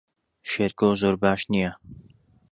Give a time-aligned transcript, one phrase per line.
[0.49, 1.71] شێرکۆ زۆر باش نییە.